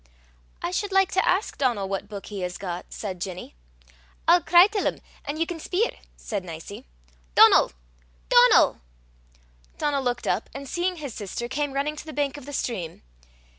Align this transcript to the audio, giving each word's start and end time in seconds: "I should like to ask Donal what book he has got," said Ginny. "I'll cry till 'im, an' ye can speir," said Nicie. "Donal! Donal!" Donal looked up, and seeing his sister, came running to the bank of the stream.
"I 0.63 0.71
should 0.71 0.91
like 0.91 1.11
to 1.11 1.23
ask 1.29 1.59
Donal 1.59 1.87
what 1.87 2.09
book 2.09 2.25
he 2.25 2.41
has 2.41 2.57
got," 2.57 2.87
said 2.89 3.21
Ginny. 3.21 3.53
"I'll 4.27 4.41
cry 4.41 4.65
till 4.65 4.87
'im, 4.87 4.99
an' 5.25 5.37
ye 5.37 5.45
can 5.45 5.59
speir," 5.59 5.91
said 6.17 6.43
Nicie. 6.43 6.87
"Donal! 7.35 7.71
Donal!" 8.27 8.79
Donal 9.77 10.01
looked 10.01 10.25
up, 10.25 10.49
and 10.55 10.67
seeing 10.67 10.95
his 10.95 11.13
sister, 11.13 11.47
came 11.47 11.73
running 11.73 11.95
to 11.97 12.05
the 12.07 12.13
bank 12.13 12.35
of 12.35 12.47
the 12.47 12.51
stream. 12.53 13.03